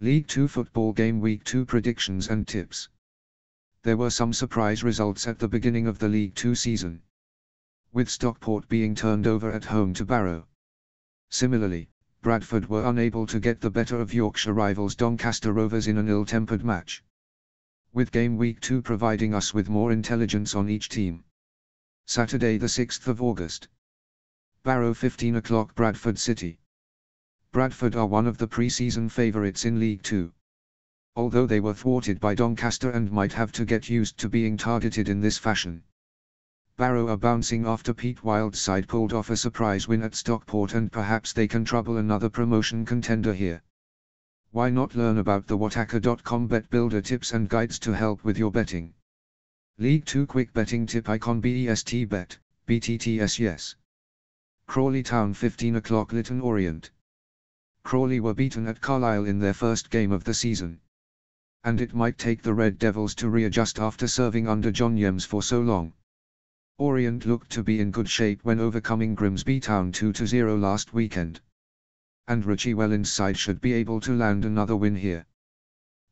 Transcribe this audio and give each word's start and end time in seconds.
League 0.00 0.28
2 0.28 0.46
Football 0.46 0.92
Game 0.92 1.18
Week 1.18 1.42
2 1.42 1.64
Predictions 1.66 2.28
and 2.28 2.46
Tips. 2.46 2.88
There 3.82 3.96
were 3.96 4.10
some 4.10 4.32
surprise 4.32 4.84
results 4.84 5.26
at 5.26 5.40
the 5.40 5.48
beginning 5.48 5.88
of 5.88 5.98
the 5.98 6.08
League 6.08 6.36
2 6.36 6.54
season. 6.54 7.02
With 7.92 8.08
Stockport 8.08 8.68
being 8.68 8.94
turned 8.94 9.26
over 9.26 9.50
at 9.50 9.64
home 9.64 9.92
to 9.94 10.04
Barrow. 10.04 10.46
Similarly, 11.30 11.88
Bradford 12.22 12.68
were 12.68 12.88
unable 12.88 13.26
to 13.26 13.40
get 13.40 13.60
the 13.60 13.72
better 13.72 14.00
of 14.00 14.14
Yorkshire 14.14 14.52
rivals 14.52 14.94
Doncaster 14.94 15.52
Rovers 15.52 15.88
in 15.88 15.98
an 15.98 16.08
ill-tempered 16.08 16.64
match. 16.64 17.02
With 17.92 18.12
Game 18.12 18.36
Week 18.36 18.60
2 18.60 18.82
providing 18.82 19.34
us 19.34 19.52
with 19.52 19.68
more 19.68 19.90
intelligence 19.90 20.54
on 20.54 20.68
each 20.68 20.88
team. 20.88 21.24
Saturday 22.06 22.56
the 22.56 22.66
6th 22.66 23.08
of 23.08 23.20
August. 23.20 23.66
Barrow 24.62 24.94
15 24.94 25.34
o'clock 25.34 25.74
Bradford 25.74 26.20
City. 26.20 26.60
Bradford 27.50 27.96
are 27.96 28.06
one 28.06 28.26
of 28.26 28.36
the 28.36 28.46
pre-season 28.46 29.08
favourites 29.08 29.64
in 29.64 29.80
League 29.80 30.02
2. 30.02 30.30
Although 31.16 31.46
they 31.46 31.60
were 31.60 31.72
thwarted 31.72 32.20
by 32.20 32.34
Doncaster 32.34 32.90
and 32.90 33.10
might 33.10 33.32
have 33.32 33.52
to 33.52 33.64
get 33.64 33.88
used 33.88 34.18
to 34.18 34.28
being 34.28 34.58
targeted 34.58 35.08
in 35.08 35.20
this 35.20 35.38
fashion. 35.38 35.82
Barrow 36.76 37.08
are 37.08 37.16
bouncing 37.16 37.66
after 37.66 37.94
Pete 37.94 38.22
Wild's 38.22 38.60
side 38.60 38.86
pulled 38.86 39.14
off 39.14 39.30
a 39.30 39.36
surprise 39.36 39.88
win 39.88 40.02
at 40.02 40.14
Stockport 40.14 40.74
and 40.74 40.92
perhaps 40.92 41.32
they 41.32 41.48
can 41.48 41.64
trouble 41.64 41.96
another 41.96 42.28
promotion 42.28 42.84
contender 42.84 43.32
here. 43.32 43.62
Why 44.50 44.68
not 44.68 44.94
learn 44.94 45.16
about 45.16 45.46
the 45.46 45.56
WhatAcca.com 45.56 46.48
bet 46.48 46.68
builder 46.68 47.00
tips 47.00 47.32
and 47.32 47.48
guides 47.48 47.78
to 47.80 47.92
help 47.92 48.24
with 48.24 48.38
your 48.38 48.50
betting? 48.52 48.92
League 49.78 50.04
2 50.04 50.26
quick 50.26 50.52
betting 50.52 50.86
tip 50.86 51.08
icon 51.08 51.40
BEST 51.40 52.08
bet, 52.10 52.38
BTTS 52.66 53.38
yes. 53.38 53.74
Crawley 54.66 55.02
Town 55.02 55.32
15 55.32 55.76
o'clock 55.76 56.12
Leyton 56.12 56.42
Orient. 56.42 56.90
Crawley 57.88 58.20
were 58.20 58.34
beaten 58.34 58.66
at 58.66 58.82
Carlisle 58.82 59.24
in 59.24 59.38
their 59.38 59.54
first 59.54 59.88
game 59.88 60.12
of 60.12 60.24
the 60.24 60.34
season. 60.34 60.78
And 61.64 61.80
it 61.80 61.94
might 61.94 62.18
take 62.18 62.42
the 62.42 62.52
Red 62.52 62.78
Devils 62.78 63.14
to 63.14 63.30
readjust 63.30 63.78
after 63.78 64.06
serving 64.06 64.46
under 64.46 64.70
John 64.70 64.98
Yems 64.98 65.24
for 65.24 65.42
so 65.42 65.62
long. 65.62 65.94
Orient 66.76 67.24
looked 67.24 67.48
to 67.52 67.62
be 67.62 67.80
in 67.80 67.90
good 67.90 68.10
shape 68.10 68.40
when 68.42 68.60
overcoming 68.60 69.14
Grimsby 69.14 69.60
Town 69.60 69.90
2-0 69.90 70.60
last 70.60 70.92
weekend. 70.92 71.40
And 72.26 72.44
Richie 72.44 72.74
Wellens' 72.74 73.10
side 73.10 73.38
should 73.38 73.58
be 73.58 73.72
able 73.72 74.00
to 74.00 74.14
land 74.14 74.44
another 74.44 74.76
win 74.76 74.96
here. 74.96 75.24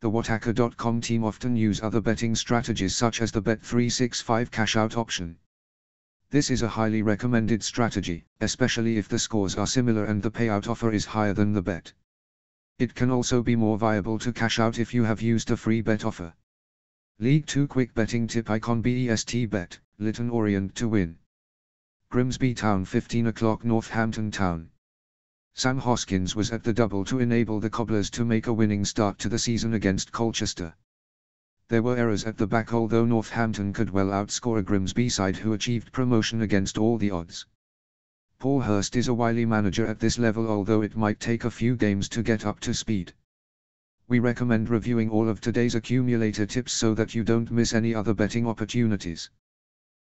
The 0.00 0.10
WhatAcca.com 0.10 1.00
team 1.00 1.22
often 1.22 1.54
use 1.54 1.80
other 1.80 2.00
betting 2.00 2.34
strategies 2.34 2.96
such 2.96 3.22
as 3.22 3.30
the 3.30 3.42
Bet365 3.42 4.50
cash-out 4.50 4.96
option. 4.96 5.38
This 6.30 6.48
is 6.48 6.62
a 6.62 6.68
highly 6.68 7.02
recommended 7.02 7.64
strategy, 7.64 8.24
especially 8.40 8.98
if 8.98 9.08
the 9.08 9.18
scores 9.18 9.56
are 9.56 9.66
similar 9.66 10.04
and 10.04 10.22
the 10.22 10.30
payout 10.30 10.68
offer 10.68 10.92
is 10.92 11.04
higher 11.04 11.34
than 11.34 11.52
the 11.52 11.60
bet. 11.60 11.92
It 12.78 12.94
can 12.94 13.10
also 13.10 13.42
be 13.42 13.56
more 13.56 13.76
viable 13.76 14.16
to 14.20 14.32
cash 14.32 14.60
out 14.60 14.78
if 14.78 14.94
you 14.94 15.02
have 15.02 15.20
used 15.20 15.50
a 15.50 15.56
free 15.56 15.80
bet 15.80 16.04
offer. 16.04 16.34
League 17.18 17.46
2 17.46 17.66
quick 17.66 17.94
betting 17.94 18.28
tip 18.28 18.48
icon 18.48 18.80
BEST 18.80 19.50
bet, 19.50 19.80
Leyton 19.98 20.30
Orient 20.30 20.76
to 20.76 20.88
win. 20.88 21.18
Grimsby 22.10 22.54
Town 22.54 22.84
15 22.84 23.26
o'clock 23.26 23.64
Northampton 23.64 24.30
Town. 24.30 24.70
Sam 25.54 25.78
Hoskins 25.78 26.36
was 26.36 26.52
at 26.52 26.62
the 26.62 26.72
double 26.72 27.04
to 27.06 27.18
enable 27.18 27.58
the 27.58 27.70
Cobblers 27.70 28.08
to 28.10 28.24
make 28.24 28.46
a 28.46 28.52
winning 28.52 28.84
start 28.84 29.18
to 29.18 29.28
the 29.28 29.38
season 29.38 29.74
against 29.74 30.12
Colchester. 30.12 30.76
There 31.70 31.84
were 31.84 31.96
errors 31.96 32.24
at 32.24 32.36
the 32.36 32.48
back 32.48 32.72
although 32.72 33.04
Northampton 33.04 33.72
could 33.72 33.90
well 33.90 34.08
outscore 34.08 34.58
a 34.58 34.62
Grimsby 34.62 35.08
side 35.08 35.36
who 35.36 35.52
achieved 35.52 35.92
promotion 35.92 36.42
against 36.42 36.76
all 36.76 36.98
the 36.98 37.12
odds. 37.12 37.46
Paul 38.40 38.62
Hurst 38.62 38.96
is 38.96 39.06
a 39.06 39.14
wily 39.14 39.46
manager 39.46 39.86
at 39.86 40.00
this 40.00 40.18
level 40.18 40.48
although 40.48 40.82
it 40.82 40.96
might 40.96 41.20
take 41.20 41.44
a 41.44 41.50
few 41.50 41.76
games 41.76 42.08
to 42.08 42.24
get 42.24 42.44
up 42.44 42.58
to 42.66 42.74
speed. 42.74 43.12
We 44.08 44.18
recommend 44.18 44.68
reviewing 44.68 45.10
all 45.10 45.28
of 45.28 45.40
today's 45.40 45.76
accumulator 45.76 46.44
tips 46.44 46.72
so 46.72 46.92
that 46.94 47.14
you 47.14 47.22
don't 47.22 47.52
miss 47.52 47.72
any 47.72 47.94
other 47.94 48.14
betting 48.14 48.48
opportunities. 48.48 49.30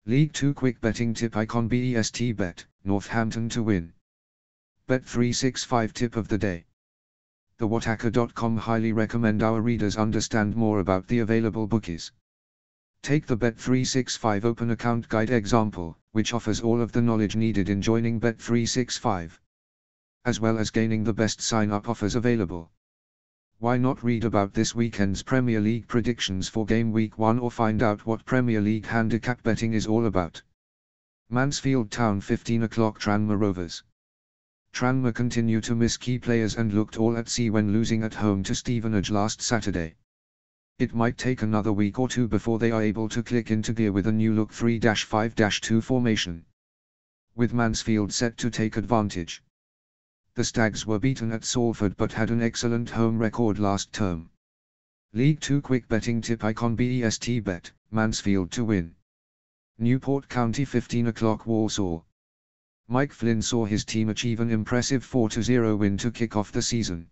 League 0.07 0.33
2 0.33 0.55
quick 0.55 0.81
betting 0.81 1.13
tip 1.13 1.37
icon 1.37 1.67
BEST 1.67 2.35
bet, 2.37 2.65
Northampton 2.83 3.49
to 3.49 3.61
win. 3.61 3.93
Bet 4.87 5.05
365 5.05 5.93
tip 5.93 6.15
of 6.15 6.27
the 6.27 6.39
day. 6.39 6.65
The 7.61 7.69
WhatAcca.com 7.69 8.57
highly 8.57 8.91
recommend 8.91 9.43
our 9.43 9.61
readers 9.61 9.95
understand 9.95 10.55
more 10.55 10.79
about 10.79 11.05
the 11.05 11.19
available 11.19 11.67
bookies. 11.67 12.11
Take 13.03 13.27
the 13.27 13.37
Bet365 13.37 14.45
Open 14.45 14.71
Account 14.71 15.07
Guide 15.07 15.29
example, 15.29 15.95
which 16.11 16.33
offers 16.33 16.59
all 16.59 16.81
of 16.81 16.91
the 16.91 17.03
knowledge 17.03 17.35
needed 17.35 17.69
in 17.69 17.79
joining 17.79 18.19
Bet365. 18.19 19.37
As 20.25 20.39
well 20.39 20.57
as 20.57 20.71
gaining 20.71 21.03
the 21.03 21.13
best 21.13 21.39
sign-up 21.39 21.87
offers 21.87 22.15
available. 22.15 22.71
Why 23.59 23.77
not 23.77 24.03
read 24.03 24.25
about 24.25 24.55
this 24.55 24.73
weekend's 24.73 25.21
Premier 25.21 25.59
League 25.59 25.87
predictions 25.87 26.49
for 26.49 26.65
Game 26.65 26.91
Week 26.91 27.19
1 27.19 27.37
or 27.37 27.51
find 27.51 27.83
out 27.83 28.07
what 28.07 28.25
Premier 28.25 28.59
League 28.59 28.87
handicap 28.87 29.43
betting 29.43 29.75
is 29.75 29.85
all 29.85 30.07
about? 30.07 30.41
Mansfield 31.29 31.91
Town 31.91 32.21
15 32.21 32.63
o'clock 32.63 32.99
Tranmere 32.99 33.39
Rovers. 33.39 33.83
Tranmere 34.73 35.13
continue 35.13 35.61
to 35.61 35.75
miss 35.75 35.97
key 35.97 36.17
players 36.17 36.55
and 36.55 36.73
looked 36.73 36.97
all 36.97 37.17
at 37.17 37.29
sea 37.29 37.49
when 37.49 37.73
losing 37.73 38.03
at 38.03 38.13
home 38.13 38.41
to 38.43 38.55
Stevenage 38.55 39.11
last 39.11 39.41
Saturday. 39.41 39.95
It 40.79 40.95
might 40.95 41.17
take 41.17 41.41
another 41.41 41.71
week 41.71 41.99
or 41.99 42.07
two 42.07 42.27
before 42.27 42.57
they 42.57 42.71
are 42.71 42.81
able 42.81 43.07
to 43.09 43.21
click 43.21 43.51
into 43.51 43.73
gear 43.73 43.91
with 43.91 44.07
a 44.07 44.11
new 44.11 44.33
look 44.33 44.51
3-5-2 44.51 45.83
formation. 45.83 46.45
With 47.35 47.53
Mansfield 47.53 48.11
set 48.11 48.37
to 48.37 48.49
take 48.49 48.77
advantage. 48.77 49.43
The 50.33 50.43
Stags 50.43 50.85
were 50.85 50.97
beaten 50.97 51.31
at 51.31 51.43
Salford 51.43 51.97
but 51.97 52.13
had 52.13 52.31
an 52.31 52.41
excellent 52.41 52.89
home 52.89 53.19
record 53.19 53.59
last 53.59 53.91
term. 53.91 54.29
League 55.13 55.41
2 55.41 55.61
quick 55.61 55.87
betting 55.89 56.21
tip 56.21 56.43
icon 56.43 56.75
BEST 56.75 57.43
bet, 57.43 57.71
Mansfield 57.91 58.49
to 58.51 58.63
win. 58.63 58.95
Newport 59.77 60.29
County 60.29 60.63
15 60.63 61.07
o'clock 61.07 61.45
Walsall. 61.45 62.05
Mike 62.87 63.13
Flynn 63.13 63.41
saw 63.41 63.65
his 63.65 63.85
team 63.85 64.09
achieve 64.09 64.39
an 64.39 64.51
impressive 64.51 65.05
4-0 65.05 65.77
win 65.77 65.97
to 65.97 66.11
kick 66.11 66.35
off 66.35 66.51
the 66.51 66.61
season. 66.61 67.07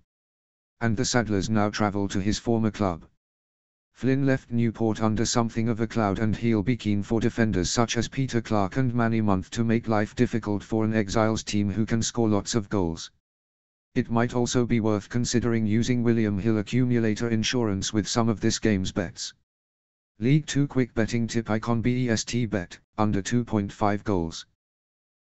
And 0.81 0.97
the 0.97 1.05
Saddlers 1.05 1.49
now 1.49 1.69
travel 1.69 2.07
to 2.09 2.19
his 2.19 2.37
former 2.37 2.71
club. 2.71 3.05
Flynn 3.93 4.25
left 4.25 4.49
Newport 4.49 5.01
under 5.01 5.25
something 5.25 5.67
of 5.67 5.81
a 5.81 5.87
cloud 5.87 6.19
and 6.19 6.35
he'll 6.35 6.63
be 6.63 6.77
keen 6.77 7.03
for 7.03 7.19
defenders 7.19 7.69
such 7.69 7.97
as 7.97 8.07
Peter 8.07 8.41
Clarke 8.41 8.77
and 8.77 8.93
Manny 8.93 9.21
Monthé 9.21 9.49
to 9.49 9.63
make 9.63 9.89
life 9.89 10.15
difficult 10.15 10.63
for 10.63 10.85
an 10.85 10.93
Exiles 10.93 11.43
team 11.43 11.69
who 11.69 11.85
can 11.85 12.01
score 12.01 12.29
lots 12.29 12.55
of 12.55 12.69
goals. 12.69 13.11
It 13.95 14.09
might 14.09 14.33
also 14.33 14.65
be 14.65 14.79
worth 14.79 15.09
considering 15.09 15.65
using 15.65 16.03
William 16.03 16.39
Hill 16.39 16.57
accumulator 16.59 17.27
insurance 17.27 17.91
with 17.91 18.07
some 18.07 18.29
of 18.29 18.39
this 18.39 18.57
game's 18.59 18.93
bets. 18.93 19.33
League 20.19 20.45
2 20.45 20.67
quick 20.67 20.93
betting 20.93 21.27
tip 21.27 21.49
icon 21.49 21.81
BEST 21.81 22.49
bet, 22.49 22.79
under 22.97 23.21
2.5 23.21 24.03
goals. 24.03 24.45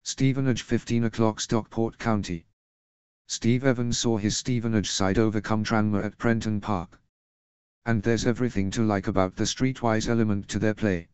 Stevenage 0.05 0.63
15 0.63 1.05
o'clock 1.05 1.39
Stockport 1.39 1.97
County. 1.97 2.45
Steve 3.25 3.63
Evans 3.63 3.97
saw 3.97 4.17
his 4.17 4.35
Stevenage 4.35 4.91
side 4.91 5.17
overcome 5.17 5.63
Tranmere 5.63 6.03
at 6.03 6.17
Prenton 6.17 6.59
Park. 6.59 6.99
And 7.85 8.03
there's 8.03 8.25
everything 8.25 8.69
to 8.71 8.83
like 8.83 9.07
about 9.07 9.37
the 9.37 9.45
streetwise 9.45 10.09
element 10.09 10.49
to 10.49 10.59
their 10.59 10.73
play. 10.73 11.07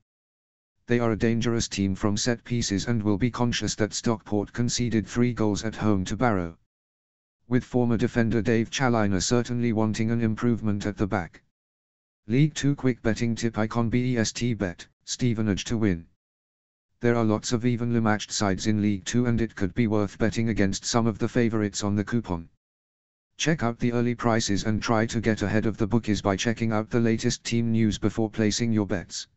They 0.87 0.97
are 0.97 1.11
a 1.11 1.15
dangerous 1.15 1.67
team 1.67 1.93
from 1.93 2.17
set 2.17 2.43
pieces 2.43 2.87
and 2.87 3.03
will 3.03 3.19
be 3.19 3.29
conscious 3.29 3.75
that 3.75 3.93
Stockport 3.93 4.53
conceded 4.53 5.05
three 5.05 5.33
goals 5.33 5.63
at 5.63 5.75
home 5.75 6.03
to 6.05 6.17
Barrow. 6.17 6.57
With 7.47 7.63
former 7.63 7.95
defender 7.95 8.41
Dave 8.41 8.71
Challinor 8.71 9.21
certainly 9.21 9.71
wanting 9.71 10.09
an 10.09 10.21
improvement 10.21 10.87
at 10.87 10.97
the 10.97 11.05
back. 11.05 11.43
League 12.25 12.55
2 12.55 12.75
quick 12.75 13.03
betting 13.03 13.35
tip 13.35 13.55
icon 13.55 13.91
BEST 13.91 14.57
bet, 14.57 14.87
Stevenage 15.05 15.65
to 15.65 15.77
win. 15.77 16.07
There 17.01 17.15
are 17.15 17.23
lots 17.23 17.53
of 17.53 17.65
evenly 17.65 18.01
matched 18.01 18.29
sides 18.29 18.67
in 18.67 18.81
League 18.81 19.05
2 19.05 19.25
and 19.25 19.39
it 19.39 19.55
could 19.55 19.73
be 19.73 19.87
worth 19.87 20.17
betting 20.17 20.49
against 20.49 20.83
some 20.83 21.07
of 21.07 21.17
the 21.17 21.29
favourites 21.29 21.81
on 21.81 21.95
the 21.95 22.03
coupon. 22.03 22.49
Check 23.37 23.63
out 23.63 23.79
the 23.79 23.93
early 23.93 24.15
prices 24.15 24.65
and 24.65 24.83
try 24.83 25.05
to 25.05 25.21
get 25.21 25.41
ahead 25.41 25.65
of 25.65 25.77
the 25.77 25.87
bookies 25.87 26.21
by 26.21 26.35
checking 26.35 26.73
out 26.73 26.89
the 26.89 26.99
latest 26.99 27.45
team 27.45 27.71
news 27.71 27.97
before 27.97 28.29
placing 28.29 28.73
your 28.73 28.85
bets. 28.85 29.29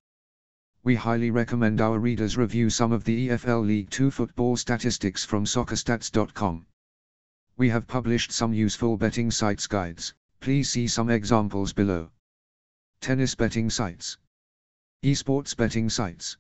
We 0.82 0.96
highly 0.96 1.31
recommend 1.31 1.81
our 1.81 2.00
readers 2.00 2.36
review 2.36 2.69
some 2.69 2.90
of 2.90 3.04
the 3.04 3.28
EFL 3.28 3.64
League 3.64 3.90
2 3.90 4.10
football 4.10 4.56
statistics 4.56 5.25
from 5.25 5.44
soccerstats.com. 5.44 6.66
We 7.56 7.69
have 7.69 7.86
published 7.86 8.32
some 8.32 8.52
useful 8.52 8.96
betting 8.96 9.31
sites 9.31 9.69
guides, 9.69 10.14
please 10.40 10.69
see 10.69 10.88
some 10.88 11.10
examples 11.10 11.72
below. 11.72 12.10
Tennis 13.00 13.36
betting 13.36 13.70
sites. 13.70 14.19
Esports 15.04 15.56
betting 15.56 15.88
sites. 15.88 16.38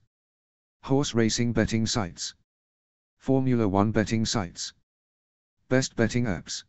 Horse 0.84 1.14
racing 1.14 1.52
betting 1.52 1.86
sites. 1.86 2.34
Formula 3.16 3.68
1 3.68 3.92
betting 3.92 4.26
sites. 4.26 4.72
Best 5.68 5.94
betting 5.94 6.24
apps. 6.24 6.64